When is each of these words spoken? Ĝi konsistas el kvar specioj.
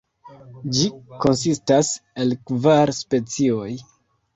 Ĝi 0.77 0.87
konsistas 1.27 1.95
el 2.25 2.37
kvar 2.51 2.97
specioj. 3.05 3.75